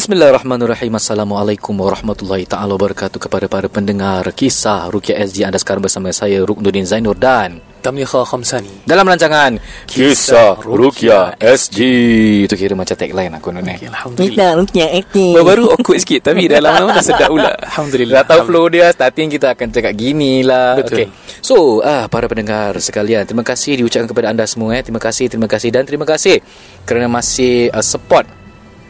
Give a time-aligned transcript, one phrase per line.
[0.00, 6.40] Bismillahirrahmanirrahim Assalamualaikum warahmatullahi taala wabarakatuh kepada para pendengar kisah Rukia SG anda sekarang bersama saya
[6.40, 11.78] Ruknuddin Zainur dan Tamliha Khamsani dalam rancangan Kisah Rukia SG
[12.48, 13.60] itu kira macam tagline aku ni.
[13.76, 18.24] okay, Alhamdulillah Rukia aktif Baru-baru awkward sikit Tapi dah lama-lama dah sedap pula Alhamdulillah Dah
[18.24, 20.96] tahu flow dia Starting kita akan cakap gini lah Betul.
[20.96, 21.06] okay.
[21.44, 24.80] So ah, Para pendengar sekalian Terima kasih diucapkan kepada anda semua eh.
[24.80, 26.40] Terima kasih Terima kasih Dan terima kasih
[26.88, 28.39] Kerana masih uh, support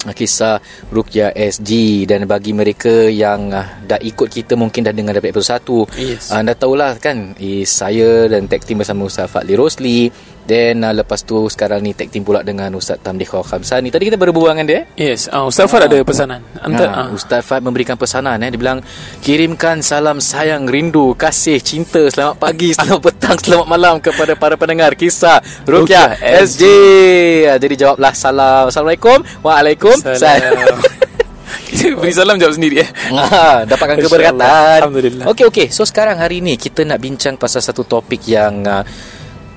[0.09, 0.57] Kisah
[0.89, 5.61] Rukia SG Dan bagi mereka yang uh, Dah ikut kita Mungkin dah dengar daripada episod
[5.93, 6.33] 1 Yes.
[6.33, 10.09] uh, Anda tahulah kan eh, Saya dan tag team bersama Ustaz Fadli Rosli
[10.49, 14.17] Then uh, lepas tu Sekarang ni tag team pula Dengan Ustaz Tamdi Khamsani Tadi kita
[14.17, 17.95] berbual dengan dia Yes uh, Ustaz Fad ada pesanan Anta, Ha, uh, Ustaz Fad memberikan
[18.01, 18.49] pesanan eh.
[18.49, 18.81] Dia bilang
[19.21, 24.97] Kirimkan salam sayang rindu Kasih cinta Selamat pagi Selamat petang Selamat malam Kepada para pendengar
[24.97, 26.45] Kisah Rukia Ah,
[27.61, 30.81] Jadi jawablah salam Assalamualaikum Waalaikumsalam.
[31.71, 34.79] Kita beri salam jawab sendiri eh Ah, dapatkan keberkatan.
[34.85, 35.25] Alhamdulillah.
[35.31, 35.67] Okey okey.
[35.71, 38.83] So sekarang hari ni kita nak bincang pasal satu topik yang uh,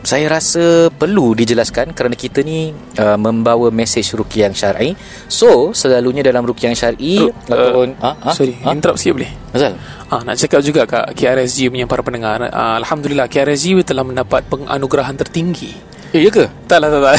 [0.03, 4.89] saya rasa perlu dijelaskan kerana kita ni uh, membawa mesej ruqyah yang syar'i.
[5.31, 8.75] So, selalunya dalam ruqyah yang syar'i Oh, ataupun uh, ha, ha, Sorry ha?
[8.75, 9.73] Interrupt sikit boleh Azal.
[10.11, 15.15] Ah, nak cakap juga kat KRSG punya para pendengar ah, Alhamdulillah KRSG telah mendapat penganugerahan
[15.15, 16.45] tertinggi Eh, ya ke?
[16.69, 17.15] Tak lah, tak, tak.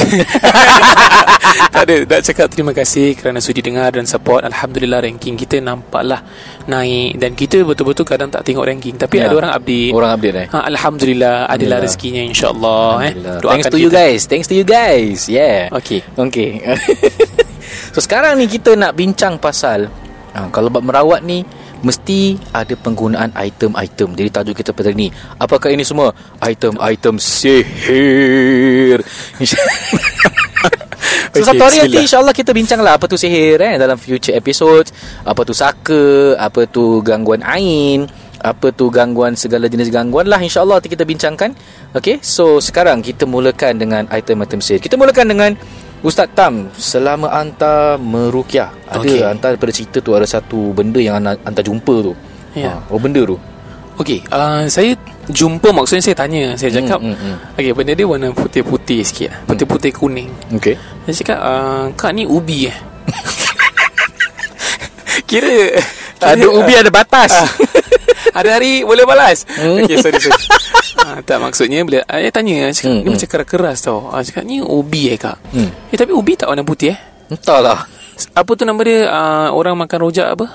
[1.75, 1.95] tak ada.
[2.07, 4.47] Nak cakap terima kasih kerana sudi dengar dan support.
[4.47, 6.23] Alhamdulillah ranking kita nampaklah
[6.63, 7.19] naik.
[7.19, 8.95] Dan kita betul-betul kadang tak tengok ranking.
[8.95, 9.27] Tapi Ya.
[9.27, 9.91] ada orang update.
[9.91, 10.47] Orang update eh.
[10.47, 12.89] Ha, Alhamdulillah, adalah rezekinya insyaAllah.
[13.03, 13.13] Eh.
[13.19, 13.99] Doakan Thanks to you kita.
[13.99, 14.19] guys.
[14.31, 15.27] Thanks to you guys.
[15.27, 15.67] Yeah.
[15.75, 15.99] Okay.
[16.15, 16.63] Okay.
[17.93, 19.91] so sekarang ni kita nak bincang pasal
[20.31, 21.43] ha, kalau bab merawat ni
[21.85, 24.17] mesti ada penggunaan item-item.
[24.17, 25.07] Jadi tajuk kita pada hari ni,
[25.37, 26.09] apakah ini semua?
[26.41, 28.99] Item-item sihir?
[29.45, 29.57] So
[31.35, 34.95] Okay, satu hari nanti insyaAllah kita bincang lah Apa tu sihir eh Dalam future episodes.
[35.27, 38.07] Apa tu saka Apa tu gangguan ain
[38.39, 41.51] Apa tu gangguan Segala jenis gangguan lah InsyaAllah nanti kita bincangkan.
[41.91, 44.79] Okay So sekarang kita mulakan dengan Item-item sihir.
[44.79, 45.51] Kita mulakan dengan
[46.05, 49.25] Ustaz Tam Selama anta merukyah Ada Okay.
[49.25, 52.13] anta daripada cerita tu Ada satu benda yang anta, anta jumpa tu
[52.53, 52.71] Ya.
[52.71, 53.35] ha, Oh benda tu
[53.95, 54.19] Okay.
[54.27, 54.91] Uh, saya
[55.25, 56.51] jumpa maksudnya saya tanya.
[56.53, 56.99] Saya cakap.
[56.99, 57.35] hmm, hmm.
[57.55, 59.31] Okay, benda dia warna putih-putih sikit.
[59.47, 60.27] Putih-putih kuning.
[60.51, 60.75] Okay
[61.07, 62.75] Saya cakap, uh, Kak ni ubi eh?
[65.25, 65.79] Kira
[66.19, 67.47] Ada ubi ada batas Ah.
[68.37, 69.79] Ada hari boleh balas Hmm.
[69.79, 70.35] Okay sorry sorry
[70.97, 74.07] ah, Tak maksudnya bila Saya tanya cakap, Hmm, Ni macam keras-keras tau.
[74.07, 75.37] Ah, Cakap ni ubi eh kak?
[75.49, 75.69] Hmm.
[75.87, 76.99] Eh tapi ubi tak warna putih eh?
[77.27, 77.85] Entahlah.
[78.31, 79.07] Apa tu nama dia?
[79.07, 80.45] Ah, Orang makan rojak apa?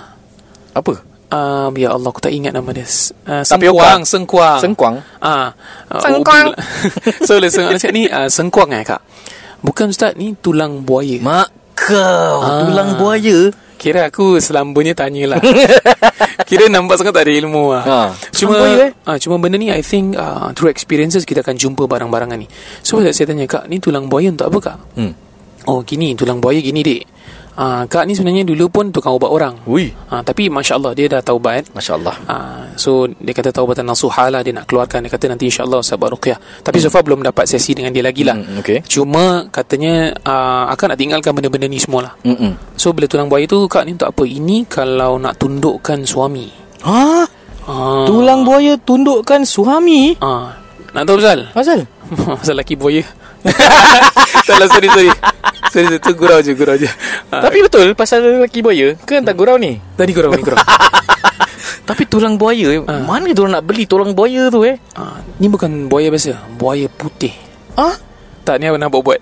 [0.73, 0.93] Apa?
[1.28, 2.83] Ah, Ya Allah aku tak ingat nama dia.
[2.83, 3.45] Tapioka.
[3.47, 4.59] Sengkuang Sengkuang.
[4.61, 4.97] Sengkuang.
[5.19, 5.53] Ah,
[5.93, 6.47] Sengkuang.
[6.49, 6.59] ubi-
[7.27, 9.01] So dia sengkuang Cakap ni ah, Sengkuang eh kak?
[9.61, 11.21] Bukan ustaz Ni tulang buaya.
[11.21, 12.65] Mak kau Ah.
[12.65, 13.39] Tulang buaya
[13.81, 15.41] Kira aku selambanya tanyalah
[16.49, 18.01] Kira nampak sangat tak ada ilmu lah Ha.
[18.29, 18.93] Cuma eh?
[19.09, 22.45] ah, Cuma benda ni I think uh, Through experiences Kita akan jumpa barang-barangan ni
[22.85, 23.09] So hmm.
[23.17, 24.79] saya tanya Kak ni tulang buaya untuk apa kak?
[25.01, 25.13] Hmm.
[25.65, 27.03] Oh gini tulang buaya gini dek
[27.55, 31.06] uh, Kak ni sebenarnya dulu pun Tukang ubat orang Ui uh, Tapi Masya Allah Dia
[31.09, 35.11] dah taubat Masya Allah uh, So dia kata taubatan nasuha lah Dia nak keluarkan Dia
[35.11, 38.22] kata nanti insya Allah Sahabat Ruqyah Tapi so far belum dapat sesi dengan dia lagi
[38.22, 38.81] lah Hmm, okay.
[38.84, 42.77] Cuma katanya uh, Akan nak tinggalkan benda-benda ni semua lah Mm-mm.
[42.77, 44.22] So bila tulang buaya tu Kak ni untuk apa?
[44.22, 46.47] Ini kalau nak tundukkan suami
[46.81, 47.22] Ha?
[47.69, 50.16] ah, Tulang buaya tundukkan suami?
[50.19, 50.56] ah,
[50.91, 51.53] Nak tahu Zal?
[51.53, 51.84] Asal?
[52.10, 53.05] Pasal laki buaya
[54.47, 55.11] Salah sorry sorry
[55.69, 56.89] Sorry sorry tu gurau je gurau je
[57.45, 59.78] Tapi betul pasal lelaki buaya ke entah gurau ni?
[59.95, 60.59] Tadi gurau ni gurau
[61.89, 63.03] Tapi tulang buaya, Ah.
[63.03, 64.78] mana dia orang nak beli tulang buaya tu eh?
[64.95, 67.34] ah, Ni bukan buaya biasa Buaya putih
[67.75, 67.95] Ah?
[68.41, 69.21] Tak ni apa nak buat-buat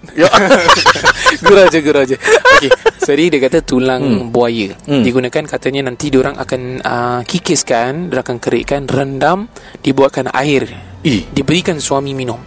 [1.41, 2.71] Gurau je gurau je okay.
[2.99, 4.29] Sorry dia kata tulang Hmm.
[4.29, 5.01] buaya Hmm.
[5.01, 9.49] Digunakan katanya nanti Diorang akan uh, kikiskan Diorang akan kerikkan Rendam
[9.79, 10.69] Dibuatkan air
[10.99, 11.31] Eh.
[11.31, 12.43] Diberikan suami minum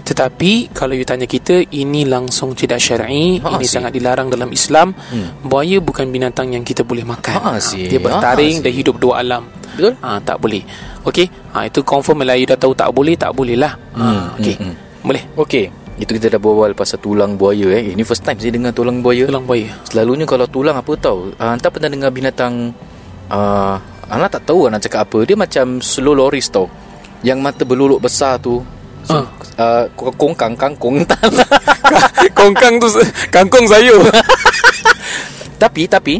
[0.00, 3.74] Tetapi Kalau you tanya kita Ini langsung tidak syar'i Ha, Ini si.
[3.74, 5.42] sangat dilarang dalam Islam Hmm.
[5.42, 7.84] Buaya bukan binatang yang kita boleh makan Ha, si.
[7.84, 8.78] Dia bertaring Ha, Dia si.
[8.78, 9.98] hidup dua alam Betul?
[9.98, 10.62] ha, Tak boleh
[11.02, 14.54] Okey ha, Itu confirm Melayu dah tahu tak boleh Tak boleh lah ha, Hmm, Okey
[14.54, 14.74] hmm, hmm.
[15.02, 15.64] Boleh Okey.
[15.96, 17.90] Itu kita dah berbual pasal tulang buaya eh.
[17.90, 19.24] Ini first time saya dengar tulang buaya.
[19.24, 19.72] Tulang buaya.
[19.82, 21.32] Selalunya kalau tulang apa tahu?
[21.32, 22.76] Uh, entah pernah dengar binatang
[23.26, 25.24] uh, Anak tak tahu nak cakap apa.
[25.24, 26.68] Dia macam slow loris tau.
[27.20, 28.60] Yang mata berluluk besar tu.
[29.06, 29.22] So,
[29.56, 29.86] Ah.
[29.86, 31.16] uh, kongkang kangkung entah.
[32.34, 32.90] Kongkang tu
[33.30, 34.02] kangkung sayur.
[35.62, 36.14] tapi tapi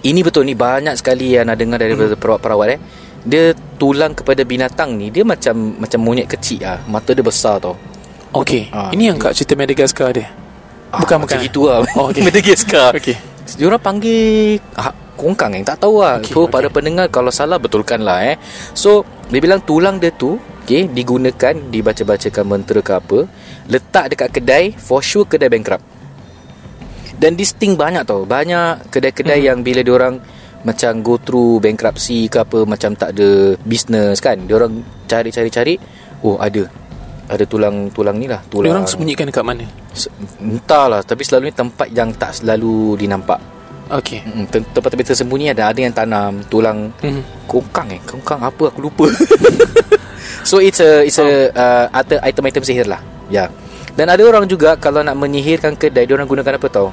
[0.00, 2.20] ini betul ni banyak sekali yang nak dengar daripada Hmm.
[2.20, 2.80] perawat-perawat eh.
[3.20, 6.80] Dia tulang kepada binatang ni dia macam macam monyet kecil ah.
[6.88, 7.76] Mata dia besar tau.
[8.32, 8.72] Okey.
[8.72, 10.30] Ah, Ini yang kat cerita Madagascar dia.
[10.88, 11.36] Bukan ah, bukan.
[11.36, 12.22] Macam gitu lah Oh, okey.
[12.24, 13.16] Madagascar Okey.
[13.58, 16.50] Dia orang panggil ah, Kongkang yang tak tahu lah okay, So okey.
[16.50, 18.40] para pendengar Kalau salah betulkan lah eh
[18.72, 23.18] So Dia bilang tulang dia tu okay, Digunakan Dibaca-bacakan mentera ke apa
[23.66, 25.86] Letak dekat kedai For sure kedai bankrupt.
[27.14, 28.24] Dan this thing banyak tau.
[28.24, 29.46] Banyak kedai-kedai Hmm.
[29.46, 30.18] yang bila dia orang
[30.60, 35.78] Macam go through bankruptcy ke apa Macam tak ada business kan Dia orang cari-cari-cari
[36.20, 36.66] Oh ada.
[37.30, 38.72] Ada tulang-tulang ni lah Dia tulang.
[38.72, 39.62] orang sembunyikan dekat mana?
[40.38, 43.38] Entahlah Tapi selalunya tempat yang tak selalu dinampak
[43.90, 44.22] Okey.
[44.22, 47.22] Mm, tem- Tempat-tempat tersembunyi ada Ada yang tanam Tulang Hmm.
[47.50, 48.00] Kongkang eh?
[48.06, 48.70] Kongkang apa?
[48.70, 49.10] Aku lupa.
[50.48, 53.02] So it's a It's a uh, item- Item-item sihir lah.
[53.26, 53.46] Ya.
[53.46, 53.48] Yeah.
[53.98, 56.88] Dan ada orang juga Kalau nak menyihirkan kedai Dia orang gunakan apa tau?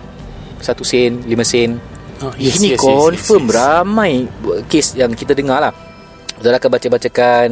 [0.58, 1.78] Satu sen Lima sen.
[2.18, 4.26] Oh, Ini confirm ramai
[4.66, 5.74] Kes yang kita dengar lah.
[6.34, 7.48] Saudara akan baca-bacakan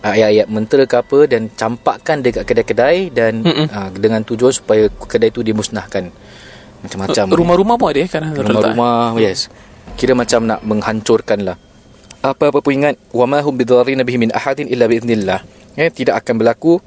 [0.00, 5.28] uh, Ayat-ayat mentera ke apa Dan campakkan dekat kedai-kedai Dan uh, dengan tujuan Supaya kedai
[5.28, 6.08] tu dimusnahkan
[6.86, 8.72] macam-macam rumah-rumah pun ada eh rumah-rumah
[9.12, 9.50] rumah, yes
[9.98, 11.56] kira macam nak menghancurkan lah
[12.22, 15.42] apa-apa pun ingat wama hum bidarrin bihi min ahadin illa biiznillah
[15.76, 16.78] eh tidak akan berlaku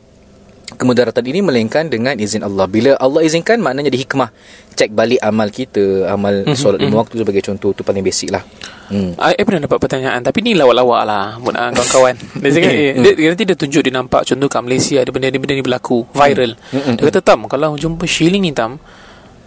[0.77, 2.69] kemudaratan ini melainkan dengan izin Allah.
[2.69, 4.29] Bila Allah izinkan maknanya dihikmah.
[4.77, 6.55] Cek balik amal kita, amal mm-hmm.
[6.55, 7.01] solat lima mhm.
[7.01, 8.43] waktu sebagai contoh tu paling basic lah.
[8.89, 9.11] Hmm.
[9.35, 12.15] Eh pernah dapat pertanyaan tapi ni lawak-lawak lah buat uh, kawan-kawan.
[12.41, 13.03] dia cakap, hmm.
[13.03, 16.55] dia, dia, nanti dia tunjuk dia nampak contoh kat Malaysia ada benda-benda ni berlaku viral.
[16.55, 16.95] Mm-hmm.
[16.95, 18.79] Dia kata tam kalau jumpa shilling ni tam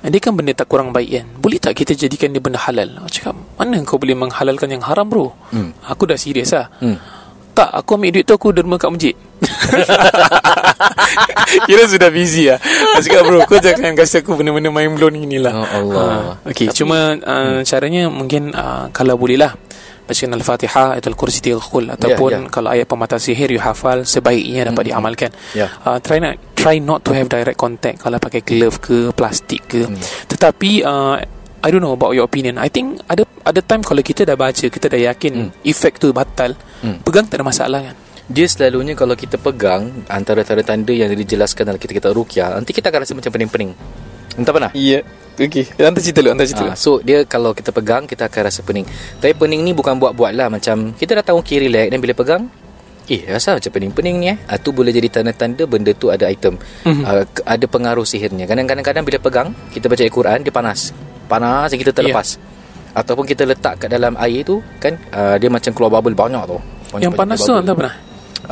[0.03, 1.25] dia kan benda tak kurang baik kan?
[1.39, 2.99] Boleh tak kita jadikan dia benda halal?
[2.99, 5.31] Aku cakap Mana kau boleh menghalalkan yang haram bro?
[5.51, 5.71] Mm.
[5.87, 6.67] Aku dah serius lah.
[6.79, 6.99] Hmm.
[7.53, 9.15] Tak aku ambil duit tu Aku derma kat masjid.
[11.69, 12.59] Kira sudah busy lah.
[12.97, 16.03] Aku cakap bro Kau jangan kasih aku Benda-benda mind blown gini lah Oh Allah.
[16.03, 19.53] Ah, Okay Tapi- Cuma uh, caranya Mungkin uh, Kalau boleh lah
[20.03, 22.41] Bacakan Al-Fatihah Ayatul Kursi Tiga Khul Ataupun ya.
[22.47, 25.71] Kalau ayat pematah sihir You hafal Sebaiknya dapat diamalkan Ya.
[25.81, 29.81] uh, Try not Try not to have direct contact Kalau pakai glove ke Plastik ke
[29.83, 29.99] Hmm.
[30.27, 31.17] Tetapi uh,
[31.59, 34.63] I don't know about your opinion I think Ada ada time kalau kita dah baca
[34.65, 35.51] Kita dah yakin Hmm.
[35.63, 36.99] Efek tu batal Hmm.
[37.01, 37.97] Pegang tak ada masalah kan
[38.27, 43.01] Dia selalunya kalau kita pegang Antara tanda-tanda yang dijelaskan dalam kita-kita rukyah Nanti kita akan
[43.01, 43.71] rasa macam pening-pening
[44.37, 44.73] Entah pernah?
[44.73, 45.01] Ya
[45.33, 48.61] Okay Hantar cerita dulu Hantar cerita Ha, so dia kalau kita pegang kita akan rasa
[48.61, 48.85] pening.
[49.17, 52.43] Tapi pening ni bukan buat-buat lah macam kita dah tahu okay relax dan bila pegang
[53.11, 56.55] Eh rasa macam pening-pening ni eh ah, Tu boleh jadi tanda-tanda benda tu ada item.
[56.87, 57.03] Mhm.
[57.03, 58.47] uh, Ada pengaruh sihirnya.
[58.47, 60.95] Kadang-kadang kadang bila pegang Kita baca Al-Quran Dia panas.
[61.27, 62.39] Panas kita terlepas.
[62.93, 66.61] Ataupun kita letak kat dalam air tu Kan uh, Dia macam keluar bubble banyak tu
[66.93, 67.53] banyak, Yang panas tu.
[67.57, 67.95] Hantar pernah?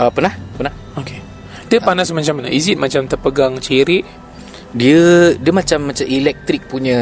[0.01, 0.75] Uh, Pernah Pernah.
[0.97, 1.21] Okay
[1.69, 2.49] Dia panas macam mana?
[2.49, 4.03] Is it macam terpegang cerik
[4.71, 6.99] Dia Dia macam Macam elektrik punya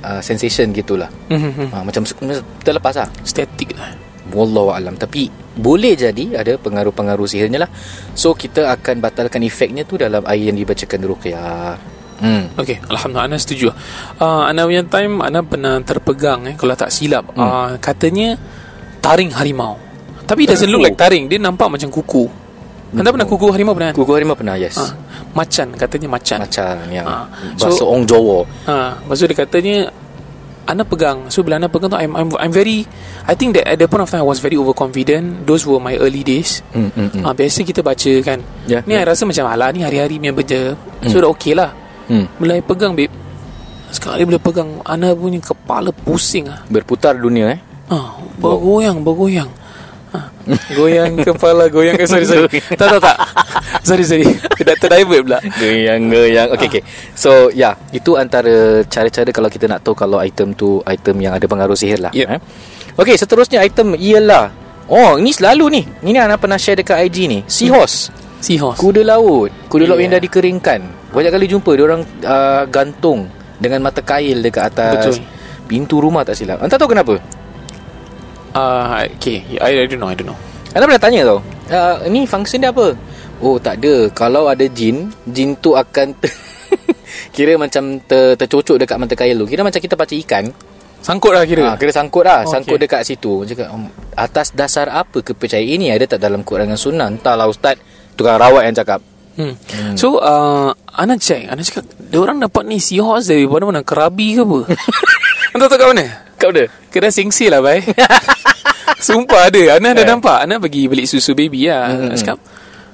[0.00, 1.72] uh, Sensation gitulah Mhm.
[1.72, 3.96] uh, Macam macam terlepas lah Static lah
[4.28, 7.70] Wallahu alam tapi boleh jadi ada pengaruh-pengaruh sihirnya lah.
[8.14, 11.74] So kita akan batalkan efeknya tu dalam air yang dibacakan ruqyah.
[12.18, 12.50] Hmm.
[12.58, 13.70] Okay Alhamdulillah Ana setuju
[14.18, 17.38] uh, Ana punya time Ana pernah terpegang eh, Kalau tak silap hmm.
[17.38, 18.34] uh, Katanya
[18.98, 19.78] Taring harimau
[20.26, 22.26] Tapi it doesn't look like taring Dia nampak macam kuku
[22.88, 23.92] Anda pernah kuku harimau pernah?
[23.92, 24.80] Kuku harimau pernah yes.
[24.80, 24.92] Uh,
[25.32, 26.40] macan Katanya macan
[26.88, 27.28] yang Ah.
[27.60, 28.38] bahasa So- orang Jawa.
[28.64, 29.76] Ha, lepas tu dia katanya
[30.64, 32.84] Ana pegang So bila Ana pegang tu I'm, I'm, I'm very
[33.24, 35.96] I think that at the point of time I was very overconfident Those were my
[35.96, 37.22] early days Hmm, hmm, hmm.
[37.24, 39.00] ha, Biasa kita baca kan Ya, Ni ya.
[39.00, 40.76] I rasa macam Alah ni hari-hari punya benda
[41.08, 41.72] So dah okay lah
[42.08, 42.24] Hmm.
[42.36, 43.12] Bila I pegang babe
[43.88, 46.60] Sekali bila pegang Ana punya kepala pusing ah.
[46.66, 47.60] Berputar dunia eh.
[47.88, 47.96] Ha,
[48.36, 49.48] bergoyang, bergoyang.
[50.08, 50.32] Ha,
[50.72, 52.48] goyang kepala, goyang ke sorry sorry.
[52.80, 53.16] tak tak tak.
[53.84, 54.24] Sorry sorry.
[54.56, 55.38] Tidak terdivert pula.
[55.44, 60.52] Goyang-goyang Okay okay So ya yeah, Itu antara cara-cara Kalau kita nak tahu Kalau item
[60.52, 62.26] tu Item yang ada pengaruh sihir lah Yep.
[62.26, 62.40] eh?
[62.96, 64.50] Okay seterusnya item Ialah
[64.88, 68.08] Oh ini selalu ni Ini Ana pernah share dekat IG ni Seahorse
[68.40, 68.80] Seahorse.
[68.80, 70.08] Kuda laut Kuda laut Yeah.
[70.08, 70.80] yang dah dikeringkan
[71.12, 73.28] Banyak kali jumpa Dia orang uh, gantung
[73.60, 75.16] Dengan mata kail dekat atas Betul.
[75.68, 77.20] Pintu rumah tak silap Anda tahu kenapa?
[78.58, 79.38] Ah, okay.
[79.62, 80.38] I, I don't know, I don't know.
[80.74, 81.38] Anda pernah tanya tau?
[81.70, 82.90] Uh, Ini function dia apa?
[83.38, 84.10] Oh tak ada.
[84.10, 86.34] Kalau ada jin Jin tu akan ter-
[87.34, 89.46] Kira macam ter, tercocok dekat mata kail tu.
[89.46, 90.50] Kira macam kita baca ikan.
[90.98, 91.64] Sangkut lah kira.
[91.70, 92.42] ha, Kira sangkut lah.
[92.42, 92.90] Oh, Sangkut okay.
[92.90, 93.46] dekat situ.
[93.46, 93.86] Cakap um,
[94.18, 97.06] Atas dasar apa kepercayaan ini Ada tak dalam Quran dan Sunnah?
[97.06, 97.78] Entahlah ustaz.
[98.18, 98.98] Tukang rawat yang cakap.
[99.38, 99.54] Hmm.
[99.94, 101.46] So uh, Ana check.
[101.46, 104.58] Ana cakap Dia orang dapat ni Seahorse dari mana-mana Kerabi ke apa
[105.54, 106.04] Anda tahu kat mana?
[106.36, 106.64] Kau ada?
[106.88, 107.82] Kedai sengsi lah bai.
[109.06, 109.78] Sumpah ada.
[109.78, 110.08] Ana dah Eh.
[110.08, 110.38] nampak.
[110.44, 111.88] Ana bagi beli susu baby lah.
[111.90, 112.38] Hmm, cakap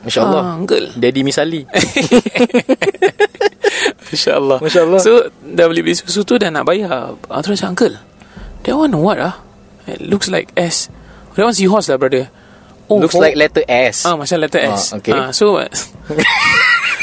[0.04, 0.92] Masya Allah ah, Uncle.
[1.00, 1.64] Daddy Misali
[4.12, 5.00] Masya Allah Masya Allah.
[5.00, 7.16] So dah beli-beli susu tu Dah nak bayar.
[7.32, 7.96] Ah, Terus cakap Uncle
[8.68, 9.40] That one what ah?
[9.88, 10.92] It looks like S.
[11.36, 12.28] That one seahorse lah brother
[12.84, 14.92] Oh, Looks for- like letter S Ah macam letter Ah, S.
[14.92, 15.12] okay.
[15.12, 15.56] Ah, so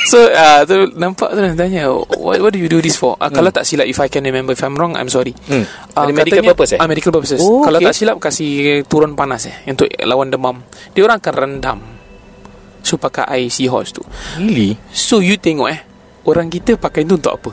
[0.02, 1.86] So uh, tu nampak tu tanya
[2.18, 3.16] what, what do you do this for?
[3.22, 5.32] Uh, Kalau tak silap if I can remember if I'm wrong I'm sorry.
[5.46, 5.64] Hmm.
[5.94, 6.80] Ah, medical purpose, eh?
[6.82, 7.38] Ah medical purposes.
[7.40, 7.88] Oh, Kalau okay.
[7.88, 10.66] tak silap kasih turun panas eh untuk lawan demam.
[10.92, 11.80] Dia orang akan rendam.
[12.82, 14.02] So pakai air seahorse tu.
[14.36, 14.74] Really?
[14.90, 15.80] So you tengok eh
[16.26, 17.52] orang kita pakai tu untuk apa?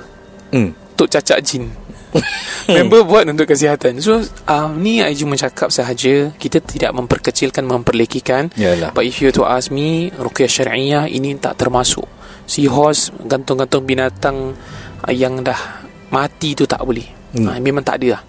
[0.50, 0.72] Hmm.
[0.72, 1.68] Untuk cacak jin.
[2.76, 4.00] Member buat untuk kesihatan.
[4.00, 6.32] So uh, Ni I cuma cakap sahaja.
[6.36, 8.52] Kita tidak memperkecilkan Memperlekikan.
[8.56, 8.92] Yalah.
[8.92, 12.04] But if you to ask me Ruqyah syariah Ini tak termasuk.
[12.48, 14.56] Seahorse Gantung-gantung binatang
[15.04, 15.60] uh, Yang dah
[16.08, 17.04] Mati tu tak boleh.
[17.36, 17.52] Hmm.
[17.52, 18.22] uh, Memang tak ada lah.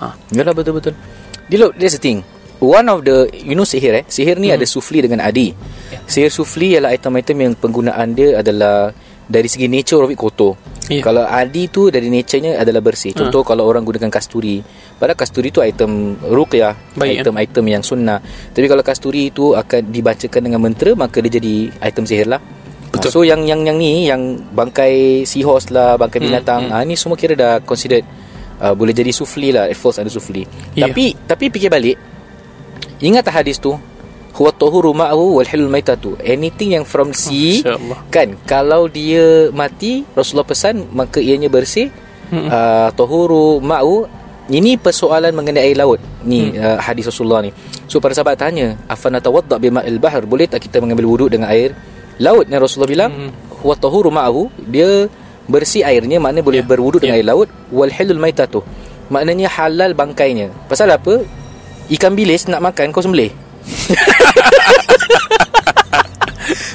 [0.00, 0.14] Uh.
[0.32, 0.96] Yalah betul-betul.
[1.52, 2.20] Dia look That's the thing.
[2.56, 4.04] One of the You know sihir eh?
[4.08, 4.56] Sihir ni hmm.
[4.56, 5.52] ada sufli dengan adi.
[6.08, 8.96] Sihir sufli ialah item-item yang penggunaan dia adalah
[9.26, 10.54] Dari segi nature of it kotor.
[10.86, 11.02] Ya.
[11.02, 13.10] Kalau adi tu dari nature-nya adalah bersih.
[13.10, 14.62] Contoh kalau orang gunakan kasturi.
[14.96, 18.22] Padahal kasturi tu item ruqyah Baik, Item-item yang sunnah.
[18.54, 22.40] Tapi kalau kasturi tu akan dibacakan dengan mentera Maka dia jadi item sihir lah
[22.88, 23.12] Betul.
[23.12, 27.20] So yang yang yang ni Yang bangkai seahorse lah Bangkai Hmm, binatang hmm, Ni semua
[27.20, 28.08] kira dah considered
[28.56, 29.68] uh, Boleh jadi sufli lah.
[29.68, 30.88] It falls under sufli Ya.
[30.88, 32.00] Tapi Tapi fikir balik
[33.04, 33.76] Ingat tak hadis tu
[34.36, 37.64] Huwa tahuru ma'ahu wal hilul maitatu Anything yang from sea.
[38.12, 41.88] Kan Kalau dia mati Rasulullah pesan Maka ianya bersih
[42.26, 42.50] Hmm.
[42.50, 44.02] uh, Tahuru ma'u
[44.46, 46.58] Ini persoalan mengenai air laut Ni hmm.
[46.58, 47.54] uh, hadis Rasulullah ni
[47.86, 51.70] So para sahabat tanya Afana tawadda bima'il bahr Boleh tak kita mengambil wuduk dengan air
[52.18, 53.30] laut Dan Rasulullah bilang Hmm.
[53.62, 55.06] Huwa tahuru ma'ahu Dia
[55.46, 56.66] bersih airnya Maknanya boleh Ya.
[56.66, 57.22] berwuduk dengan Ya.
[57.22, 58.66] air laut Wal hilul maitatu
[59.06, 61.22] Maknanya halal bangkainya Pasal apa?
[61.86, 63.30] Ikan bilis nak makan kau sembelih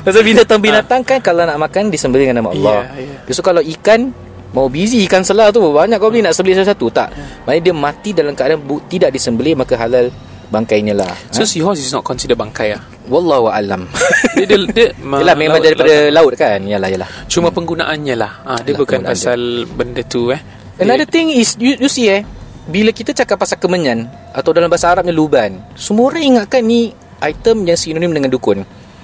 [0.02, 2.80] Pasal binatang-binatang kan Kalau nak makan disembelih dengan nama Allah.
[3.24, 4.12] Ya, So kalau ikan
[4.52, 7.08] Mau busy ikan selah tu Banyak kau beli nak sembelih satu-satu Tak.
[7.10, 7.24] Ya.
[7.46, 10.12] Maknanya dia mati dalam keadaan bu- Tidak disembelih Maka halal
[10.52, 11.08] bangkainya lah.
[11.32, 11.48] So ha?
[11.48, 13.88] seahorse is not considered bangkai lah Wallahu alam.
[14.36, 16.60] Dia, dia, dia ma- Yalah memang laut- daripada laut- laut kan?
[16.62, 17.08] Yalah yalah.
[17.26, 18.32] Cuma penggunaannya lah.
[18.44, 20.44] Ah, Dia Yalah, bukan pasal benda tu eh.
[20.76, 22.28] Another Dia- thing is you, you see eh
[22.70, 24.06] Bila kita cakap pasal kemenyan
[24.38, 28.62] Atau dalam bahasa Arabnya luban Semua orang ingatkan ni Item yang sinonim dengan dukun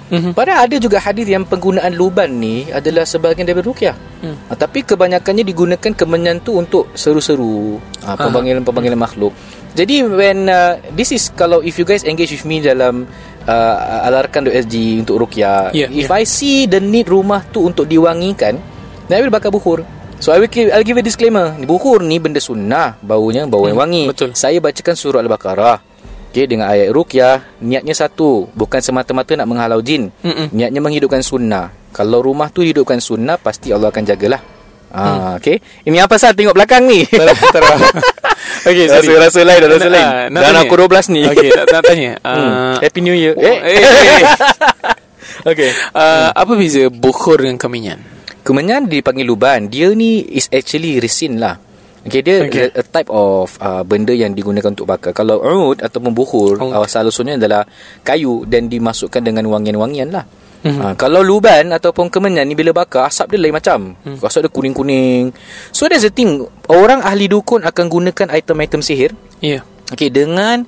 [0.08, 0.32] Mhm.
[0.32, 3.96] Padahal ada juga hadis yang penggunaan luban ni adalah sebahagian daripada rukyah.
[4.24, 9.36] Ha, tapi kebanyakannya digunakan kemenyan tu untuk seru-seru, ha, pemanggilan-pemanggilan makhluk.
[9.76, 13.04] Jadi when uh, this is kalau if you guys engage with me dalam
[13.44, 14.74] uh, alarkan.sg
[15.04, 16.28] untuk rukyah, Yeah, if I yeah.
[16.28, 18.56] see the need rumah tu untuk diwangikan,
[19.06, 19.84] then I will bakar buhur.
[20.18, 21.54] So I will give, I'll give a disclaimer.
[21.60, 24.04] Buhur ni benda sunnah, baunya bau yang Hmm, wangi.
[24.06, 24.34] betul.
[24.34, 25.78] Saya bacakan surah Al-Baqarah.
[26.28, 30.52] Okay, dengan ayat rukyah Niatnya satu Bukan semata-mata nak menghalau jin Mm-mm.
[30.52, 34.36] Niatnya menghidupkan sunnah Kalau rumah tu hidupkan sunnah Pasti Allah akan jagalah
[34.92, 35.56] Ah, okay.
[35.82, 37.00] Ini apa sah tengok belakang ni?
[38.60, 40.06] Okay sorry Rasa-rasa lain dah, rasa lain.
[40.28, 41.22] nak- Dan aku 12 ni.
[41.24, 42.36] Okay nak, nak tanya Hmm.
[42.44, 43.32] uh, Happy New Year.
[43.32, 43.88] oh, Eh, eh, eh,
[44.20, 44.24] eh.
[45.50, 45.70] okay.
[45.90, 48.04] Uh, Apa beza bukhur dengan kemenyan?
[48.48, 49.68] Kemenyan dipanggil luban.
[49.68, 51.60] Dia ni is actually resin lah.
[52.08, 52.72] Okay, dia Okay.
[52.72, 52.80] okay.
[52.80, 55.12] a type of uh, benda yang digunakan untuk bakar.
[55.12, 56.72] Kalau ud ataupun buhur, Oud.
[56.72, 56.88] okay.
[56.88, 57.68] asal usulnya adalah
[58.00, 60.24] kayu dan dimasukkan dengan wangian-wangian lah.
[60.24, 60.64] Mhm.
[60.64, 60.80] Mm-hmm.
[60.88, 63.92] Uh, kalau luban ataupun kemenyan ni bila bakar, asap dia lain macam.
[64.00, 64.24] Mm.
[64.24, 65.24] Asap dia kuning-kuning.
[65.70, 66.48] So that's the thing.
[66.72, 69.12] Orang ahli dukun akan gunakan item-item sihir
[69.44, 69.62] Ya yeah.
[69.92, 70.64] Okay, dengan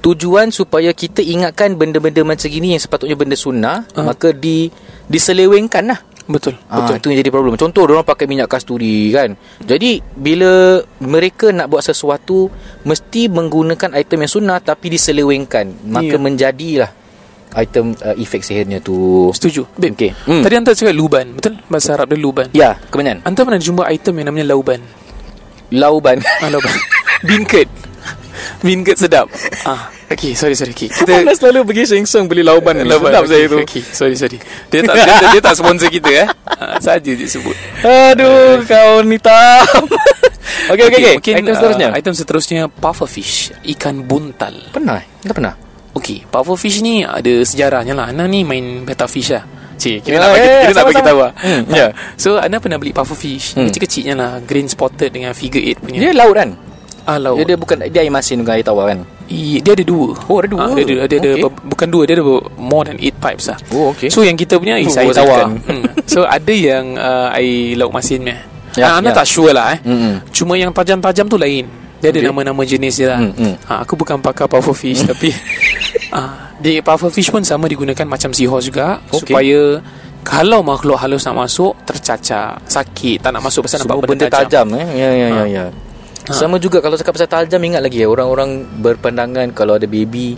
[0.00, 4.06] tujuan supaya kita ingatkan benda-benda macam gini yang sepatutnya benda sunnah, Ah.
[4.06, 4.70] maka di
[5.10, 6.00] diselewengkan lah.
[6.26, 7.54] Betul Ah, Betul itu yang jadi problem.
[7.54, 9.38] Contoh orang pakai minyak kasturi kan.
[9.60, 12.50] Jadi bila mereka nak buat sesuatu
[12.82, 16.18] mesti menggunakan item yang sunnah tapi diselewengkan, maka Ya.
[16.18, 16.90] menjadilah
[17.54, 19.30] item uh, efek sihirnya tu.
[19.32, 20.10] Setuju Babe Okey.
[20.26, 20.42] Hmm.
[20.42, 21.56] Tadi anda cakap luban Betul?
[21.66, 23.22] Bahasa Arab dia luban Ya, kemenyan.
[23.22, 24.82] Anda pernah jumpa item yang namanya lauban
[25.68, 26.20] Lauban.
[26.42, 26.74] Ah, lauban
[27.26, 27.70] Beancurd
[28.60, 29.26] Beancurd sedap
[29.64, 30.86] ah, Okay sorry sorry okay.
[30.86, 32.86] Kita Kita selalu pergi Sheng beli lauban ni.
[32.86, 33.58] Lauban, Sedap okay, saya tu.
[33.60, 37.26] okay, Sorry sorry Dia tak, dia, dia, dia tak sponsor kita eh ah, Saja dia
[37.26, 39.66] sebut Aduh, kau ni tam.
[40.66, 41.14] Okey, okey, okey.
[41.16, 41.88] Mungkin Item seterusnya.
[41.88, 43.34] uh, Item seterusnya Pufferfish
[43.66, 45.02] Ikan buntal Pernah?
[45.20, 45.54] Tak pernah.
[45.92, 49.42] Okay Pufferfish ni Ada sejarahnya lah Ana ni main betta fish lah
[49.76, 51.86] Cik, kita Ya, nak bagi, ya, ya, kita nak bagi tahu lah Hmm, Ah, ya.
[52.22, 53.66] So, anda pernah beli pufferfish Hmm.
[53.68, 56.50] Kecil-kecilnya lah Green spotted dengan figure 8 punya Dia laut kan?
[57.06, 57.38] Ah, laut.
[57.38, 58.98] Dia, dia bukan dia air masin dengan air tawar kan?
[59.26, 60.18] I, dia ada dua.
[60.26, 60.58] Oh, ada dua.
[60.60, 61.42] Ah, dia ada, dia ada Okay.
[61.42, 62.24] bu- bukan dua, dia ada
[62.56, 63.58] more than eight pipes lah.
[63.70, 64.06] Oh, okay.
[64.06, 65.46] So yang kita punya is Oh, air tawar.
[65.46, 65.50] ikan.
[65.70, 65.84] hmm.
[66.04, 68.38] So ada yang uh, air laut masin punya.
[68.74, 69.14] Ya, Ah, ya.
[69.14, 69.80] tak sure lah eh.
[69.82, 70.20] Mm-mm.
[70.30, 71.64] Cuma yang tajam-tajam tu lain.
[71.96, 72.28] Dia ada Okay.
[72.28, 73.20] nama-nama jenis dia lah.
[73.22, 73.54] Mm, mm.
[73.64, 75.32] Ha, aku bukan pakar puffer fish tapi
[76.12, 79.32] ah, di puffer fish pun sama digunakan macam seahorse juga Okay.
[79.32, 79.60] supaya
[80.20, 84.66] kalau makhluk halus nak masuk tercacar, sakit, tak nak masuk pasal Semua nampak benda tajam
[84.74, 84.86] eh.
[84.92, 85.64] Ya ya ya ya.
[86.26, 86.34] Ha.
[86.34, 90.34] Sama juga kalau cakap pasal tajam ingat lagi ya orang-orang berpandangan kalau ada baby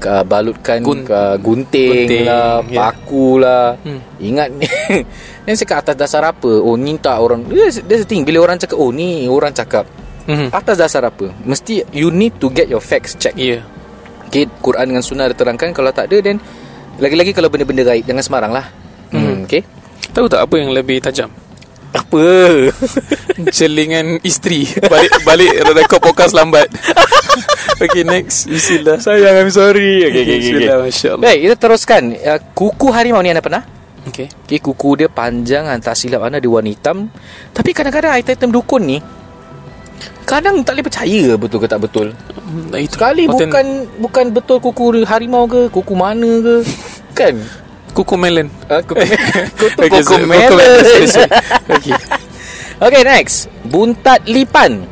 [0.00, 2.78] uh, balutkan Gun- uh, gunting, gunting, lah, ya.
[2.78, 3.76] paku lah.
[3.80, 4.00] Hmm.
[4.16, 4.64] Ingat ni.
[5.46, 6.50] Ni cakap atas dasar apa?
[6.58, 9.86] Oh ni tak orang That's that's the thing Bila orang cakap Oh ni orang cakap
[10.26, 10.50] Mhm.
[10.50, 11.30] Atas dasar apa?
[11.46, 13.62] Mesti you need to get your facts checked Ya.
[14.26, 16.42] Okay, Quran dengan sunnah ada terangkan Kalau tak ada then
[16.98, 18.66] Lagi-lagi kalau benda-benda gaib Jangan sembarang lah
[19.14, 19.46] hmm.
[19.46, 19.62] Okay
[20.10, 21.30] Tahu tak apa yang lebih tajam?
[22.16, 22.72] Apa?
[23.56, 24.64] Celingan isteri.
[24.80, 26.68] Balik balik rekod podcast lambat.
[27.76, 28.48] Okay next.
[28.48, 28.96] Bismillah.
[28.96, 30.08] Sayang I'm sorry.
[30.08, 32.02] Bismillah Masya Allah Baik kita teruskan.
[32.16, 33.68] Uh, Kuku harimau ni anda pernah?
[34.08, 34.32] Okay.
[34.48, 37.12] Okay, kuku dia panjang Hantar silap anda Dia warna hitam.
[37.52, 38.98] Tapi kadang-kadang item-item dukun ni
[40.24, 42.16] Kadang tak boleh percaya Betul ke tak betul.
[42.32, 43.66] Hmm, Itu Sekali Authent- bukan
[44.00, 46.56] Bukan betul kuku harimau ke Kuku mana ke.
[47.18, 47.44] Kan
[47.96, 49.66] Kuku melon uh, Kuku, kuku,
[51.72, 51.96] Okay.
[51.96, 51.96] Okay
[52.76, 54.84] Okay next Buntat lipan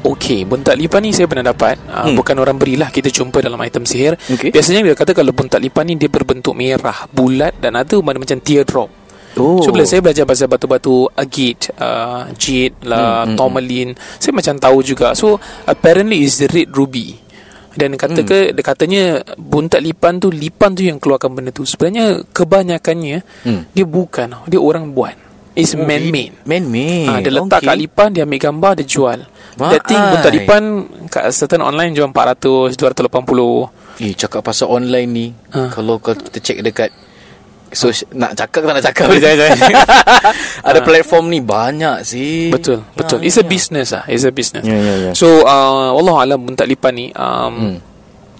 [0.00, 2.14] Okay Buntat lipan ni saya pernah dapat uh, Hmm.
[2.14, 4.54] Bukan orang berilah Kita jumpa dalam item sihir Okey.
[4.54, 8.38] Biasanya dia kata Kalau buntat lipan ni Dia berbentuk merah Bulat Dan ada mana macam
[8.38, 9.00] teardrop
[9.38, 9.62] Oh.
[9.62, 14.58] So bila saya belajar pasal batu-batu agate, uh, jade lah, Hmm, hmm, tourmaline, saya macam
[14.58, 15.14] tahu juga.
[15.14, 15.38] So
[15.70, 17.14] apparently is the red ruby.
[17.70, 19.02] Dan kata ke, dia katanya
[19.36, 21.62] buntat lipan tu, lipan tu yang keluarkan benda tu.
[21.62, 23.62] Sebenarnya kebanyakannya Hmm.
[23.70, 25.14] dia bukan, dia orang buat.
[25.50, 26.46] It's Oh, man-made.
[26.46, 29.18] Man-made Ha, dia letak kat lipan Dia ambil gambar Dia jual
[29.58, 30.10] That thing Maai.
[30.14, 30.62] buntat lipan
[31.10, 33.66] Kat certain online Jual 400 280
[33.98, 35.74] Eh cakap pasal online ni Ha.
[35.74, 36.94] Kalau kalau kita check dekat
[37.70, 39.84] So nak cakap ke tak nak cakap Jangan, jangan.
[40.66, 43.48] Ada platform ni banyak sih Betul Betul Ah, It's a ya.
[43.48, 45.10] business lah It's a business Ya, ya, ya.
[45.14, 47.76] So uh, Allah Alam Buntat lipan ni um, Hmm.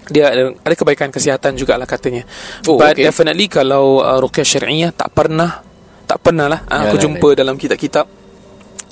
[0.07, 2.27] Dia ada, ada kebaikan kesihatan jugalah katanya
[2.67, 3.07] Oh, But okay.
[3.07, 5.63] definitely Kalau uh, Ruqyah syariah Tak pernah
[6.03, 8.03] Tak pernah lah uh, Aku Yalah, jumpa dalam kitab-kitab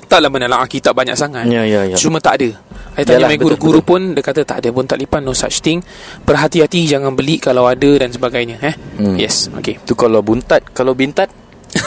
[0.06, 1.94] Taklah menelah kitab banyak sangat Ya, ya, ya.
[1.94, 2.56] Cuma tak ada
[2.92, 3.88] Saya tanya Yalah, betul, guru-guru betul.
[3.88, 5.78] pun Dia kata tak ada buntat lipan No such thing.
[6.20, 8.74] Berhati-hati Jangan beli kalau ada Dan sebagainya eh?
[8.96, 9.14] Hmm.
[9.14, 9.78] Yes Okay.
[9.80, 11.30] Tu kalau buntat Kalau bintat.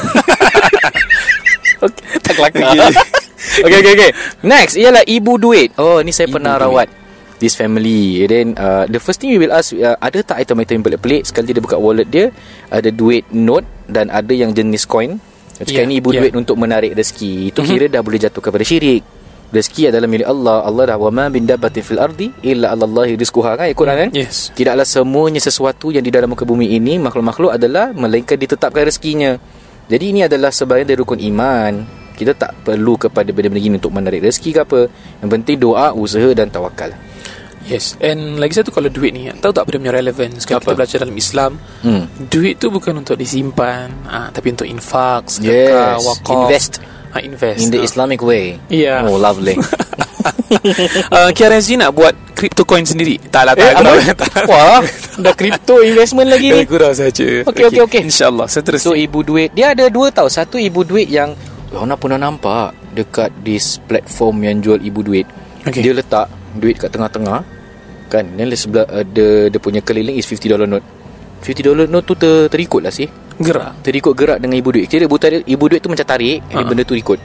[1.75, 2.63] Okay, Tak kelakar.
[2.63, 4.11] Okay, okay, okay
[4.41, 5.75] Next Ialah ibu duit.
[5.75, 6.63] Oh ni saya Ibu pernah duit.
[6.63, 6.87] rawat.
[7.37, 8.23] This family.
[8.23, 11.21] And then uh, The first thing we will ask uh, Ada tak item-item yang pelik-pelik?
[11.25, 12.31] Sekali dia buka wallet dia
[12.69, 15.19] Ada duit note Dan ada yang jenis coin
[15.53, 16.23] Sekarang Yeah, ni ibu yeah.
[16.23, 17.51] duit Untuk menarik rezeki.
[17.51, 17.67] Itu Mhm.
[17.67, 19.03] kira dah boleh jatuh kepada syirik
[19.53, 20.65] Rezeki adalah milik Allah.
[20.65, 23.53] Allah dah Wa ma bin dabbatin fil ardi Illa Allahi rizquha.
[23.53, 24.09] Kan Ikut kan?
[24.09, 24.49] Yes.
[24.57, 29.37] Tidaklah semuanya sesuatu yang di dalam muka bumi ini Makhluk-makhluk adalah Melainkan ditetapkan rezekinya.
[29.85, 32.01] Jadi ini adalah sebahagian dari rukun iman.
[32.17, 34.81] Kita tak perlu kepada benda-benda gini Untuk menarik rezeki ke apa.
[35.21, 36.89] Yang penting doa, usaha dan tawakal.
[37.63, 37.95] Yes.
[38.03, 40.43] And lagi satu kalau duit ni Tahu tak apa dia punya relevance?
[40.43, 40.75] Kalau Apa?
[40.75, 41.51] kita belajar dalam Islam
[41.87, 42.27] hmm.
[42.27, 45.39] Duit tu bukan untuk disimpan ah, Tapi untuk infak Yes.
[45.39, 46.27] Sedekah Wakaf.
[46.35, 46.73] Invest
[47.13, 47.59] ah, Invest.
[47.61, 47.87] In the ah.
[47.87, 48.57] Islamic way.
[48.67, 49.05] Yeah.
[49.05, 49.57] Oh lovely.
[51.09, 53.17] Uh, KRSG nak buat Crypto coin sendiri?
[53.31, 53.95] Tak lah tak Eh, gurau.
[53.95, 54.25] apa?
[54.47, 54.79] Wah.
[55.23, 56.61] Dah crypto investment lagi ni?
[56.61, 57.25] Eh, Gurau saja.
[57.47, 58.01] Okey, okey, okey.
[58.03, 59.55] InsyaAllah Seterusnya So ibu duit.
[59.55, 60.27] Dia ada dua tau.
[60.27, 61.33] Satu ibu duit yang
[61.73, 65.25] Orang pernah nampak Dekat this platform yang jual ibu duit.
[65.65, 65.81] Okey.
[65.81, 66.27] Dia letak
[66.59, 67.41] duit kat tengah-tengah
[68.11, 68.25] Kan?
[68.37, 70.85] Dan sebelah uh, dia, dia punya keliling is 50 dollar note.
[71.41, 75.05] 50 dollar note tu ter, terikut lah sih Gerak Terikut gerak dengan ibu duit Kira
[75.05, 76.63] buta, ibu duit tu macam tarik uh Ha.
[76.63, 77.19] Benda tu ikut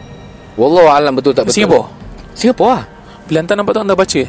[0.55, 1.87] Wallahualam betul tak betul
[2.35, 2.83] Singapore lah
[3.25, 4.23] Bila hantar nampak tu anda baca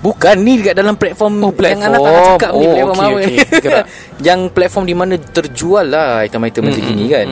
[0.00, 1.64] Bukan ni dekat dalam platform Oh, platform.
[1.74, 3.24] Yang anak tak nak cakap ni Oh, platform okey, apa okey.
[3.24, 3.84] ni Gerak.
[4.26, 7.26] Yang platform di mana terjual lah Item-item macam Mm, gini kan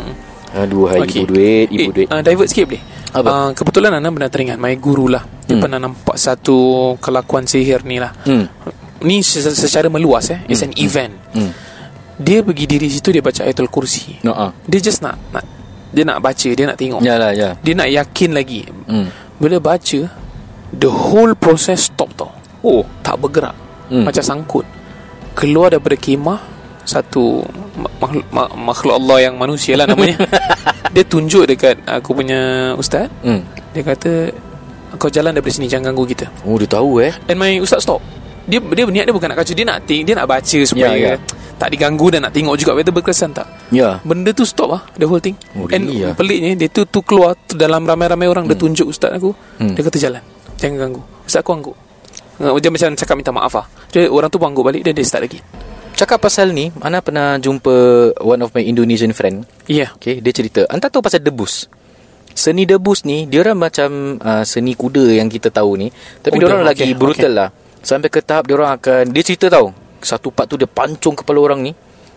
[0.54, 1.12] Aduh hai Okey.
[1.14, 3.28] ibu duit Ibu eh, duit uh, Divert sikit boleh Apa?
[3.28, 5.60] Uh, kebetulan Anda pernah teringat My guru lah Dia Hmm.
[5.60, 6.58] pernah nampak satu
[6.96, 8.48] Kelakuan sihir ni lah Hmm.
[9.00, 11.52] Ni se- secara meluas eh It's an event Hmm.
[12.22, 14.22] Dia pergi diri situ Dia baca ayatul kursi.
[14.22, 14.50] No, ah.
[14.64, 15.42] Dia just nak, nak
[15.90, 17.02] Dia nak baca Dia nak tengok.
[17.02, 17.58] Ya lah ya.
[17.58, 18.64] Dia nak yakin lagi.
[18.86, 19.10] Hmm.
[19.36, 20.00] Bila baca
[20.72, 22.30] The whole process stop tau.
[22.62, 22.86] Oh.
[23.02, 23.52] Tak bergerak.
[23.90, 24.06] Hmm.
[24.06, 24.64] Macam sangkut.
[25.34, 26.40] Keluar daripada kemah
[26.86, 27.42] Satu
[27.76, 30.16] ma- makhluk, ma- makhluk Allah yang manusia lah namanya.
[30.94, 33.08] Dia tunjuk dekat aku punya ustaz.
[33.24, 33.42] Hmm.
[33.72, 34.12] Dia kata
[35.00, 36.28] Kau jalan daripada sini Jangan ganggu kita.
[36.44, 37.12] Oh dia tahu eh?
[37.26, 38.04] And my ustaz stop.
[38.44, 41.14] Dia dia niat dia bukan nak kacau Dia nak think, Dia nak baca supaya Ya,
[41.14, 41.41] ya.
[41.62, 43.46] Tak diganggu Dan nak tengok juga Whether berkesan tak.
[43.70, 44.02] Ya.
[44.02, 45.38] Benda tu stop lah The whole thing.
[45.54, 46.14] Oh, And really ah?
[46.18, 49.30] peliknya Dia tu tu keluar tu Dalam ramai-ramai orang Dia tunjuk ustaz aku
[49.62, 49.78] Hmm.
[49.78, 50.22] Dia kata jalan
[50.58, 51.02] Jangan ganggu.
[51.22, 51.76] Ustaz aku angguk.
[52.58, 55.38] Dia macam cakap minta maaf lah Dia orang tu bangguk balik Dan dia start lagi.
[55.94, 57.70] Cakap pasal ni Ana pernah jumpa
[58.18, 59.46] One of my Indonesian friend?
[59.70, 59.86] Ya.
[59.86, 59.90] Yeah.
[60.02, 60.66] Okay Dia cerita.
[60.66, 61.70] Anda tahu pasal debus?
[62.34, 65.94] Seni debus ni Dia orang macam uh, Seni kuda yang kita tahu ni.
[65.94, 67.38] Tapi dia orang okay, lagi brutal okay.
[67.38, 67.48] lah.
[67.86, 71.38] Sampai ke tahap dia orang akan Dia cerita tahu Satu part tu dia pancung kepala
[71.40, 71.72] orang ni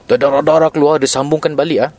[0.09, 1.91] darah-darah keluar Dia sambungkan balik ah.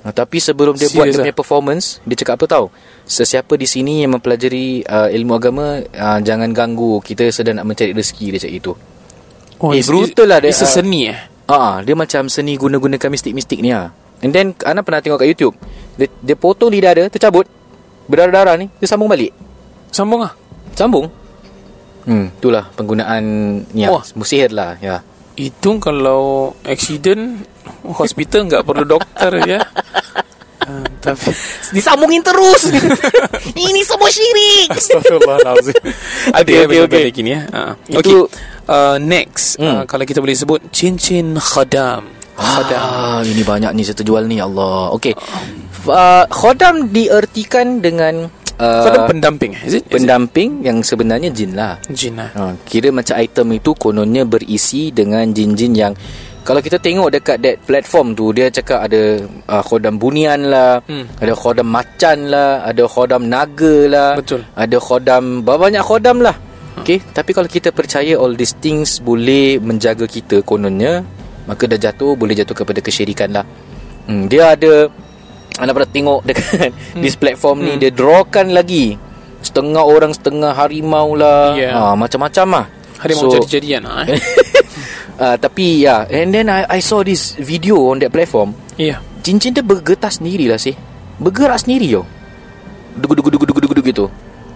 [0.00, 1.24] Uh, tapi sebelum dia buat Serious dia ah?
[1.28, 2.66] punya performance Dia cakap apa tahu
[3.04, 7.92] Sesiapa di sini yang mempelajari uh, ilmu agama uh, Jangan ganggu Kita sedang nak mencari
[7.92, 8.72] rezeki Dia cakap itu
[9.60, 10.72] oh, Eh, brutal lah dia, It's ah.
[10.72, 13.90] seni eh Ah, dia macam seni guna-gunakan mistik-mistik ni ah.
[14.22, 15.54] And then Ana pernah tengok kat YouTube.
[15.98, 17.48] Dia, dia potong lidah dia, tercabut.
[18.06, 19.34] Berdarah-darah ni, dia sambung balik.
[19.90, 20.32] Sambung lah
[20.78, 21.10] Sambung.
[22.02, 23.24] Hmm, itulah penggunaan
[23.70, 23.96] ni ah.
[23.96, 24.04] Wah.
[24.14, 25.00] Musihir lah, ya.
[25.34, 27.44] Itu kalau Accident
[27.86, 29.60] Hospital nggak perlu dokter ya
[30.68, 31.32] uh, Tapi
[31.74, 32.68] Disambungin terus.
[33.56, 34.68] Ini semua syirik.
[34.74, 35.80] Astagfirullahaladzim
[36.34, 37.40] Ada Okay, okay, okay, okay, ya.
[37.48, 38.68] uh, Itu- okay.
[38.68, 39.80] uh, Next Hmm.
[39.80, 42.04] uh, Kalau kita boleh sebut Cincin khadam
[42.36, 44.88] Khadam Ah, ini banyak ni saya terjual ni, Allah.
[44.96, 45.12] Okey.
[45.84, 48.28] Uh, khodam diertikan dengan
[48.60, 49.52] uh, Khadam pendamping?
[49.64, 49.88] Is it?
[49.88, 51.80] Is pendamping yang sebenarnya jin lah.
[51.88, 51.96] it?
[51.96, 55.92] Jin lah Ha, kira macam item itu kononnya berisi dengan jin-jin yang
[56.40, 61.04] kalau kita tengok dekat that platform tu dia cakap ada uh, khodam bunian lah, Hmm.
[61.20, 64.48] ada khodam macan lah, ada khodam naga lah, Betul.
[64.56, 66.36] ada khodam banyak khodam lah.
[66.80, 71.04] Okey, tapi kalau kita percaya all these things boleh menjaga kita kononnya,
[71.44, 73.44] maka dah jatuh boleh jatuh kepada kesyirikan lah.
[74.08, 74.88] Hmm, dia ada
[75.60, 77.02] anda pernah tengok dekat hmm.
[77.04, 78.96] this platform ni dia drawkan lagi
[79.40, 81.56] setengah orang setengah harimau lah.
[81.56, 81.72] Yeah.
[81.72, 82.66] ha, macam-macam lah.
[83.00, 84.20] Hari mau jadi-jadian lah eh?
[85.16, 86.20] uh, tapi ya yeah.
[86.20, 88.52] and then I, I saw this video on that platform.
[88.76, 90.76] Ya cincin dia bergetar sendiri lah sih.
[91.20, 92.04] Bergerak sendiri yo.
[92.96, 94.04] Dugu dugu dugu dugu dugu gitu.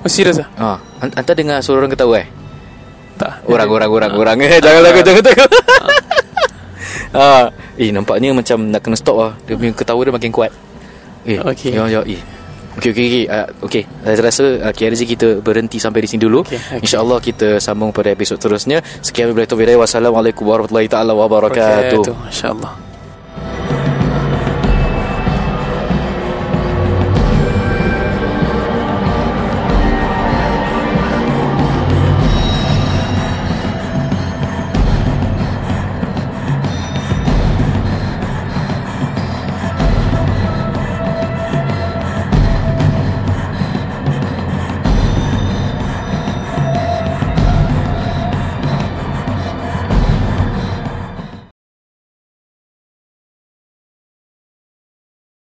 [0.04, 0.68] Oh, Serius lah ha
[1.00, 2.28] ant- anta dengar suara orang ketawa eh?
[3.16, 3.48] Tak.
[3.48, 4.60] Orang orang orang orang eh.
[4.60, 5.50] Jangan takut jangan takut.
[7.14, 9.32] Ah, eh nampaknya macam nak kena stop lah.
[9.46, 10.50] Dia punya ketawa dia makin kuat.
[11.24, 11.72] Eh, Okey.
[11.72, 12.20] Ya, ya, eh.
[12.74, 13.24] Okey, okey, okey.
[13.30, 16.42] Uh, okey, saya rasa uh, KRZ kita berhenti sampai di sini dulu.
[16.42, 16.82] Okey, okey.
[16.82, 18.82] InsyaAllah kita sambung pada episod terusnya.
[18.98, 19.80] Sekian wabillahi taufiq hidayah.
[19.80, 22.02] Wassalamualaikum warahmatullahi taala wabarakatuh.
[22.02, 22.83] Okay, tu, InsyaAllah